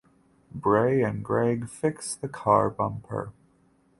[0.55, 3.33] Bray and Greg fix the car bumper.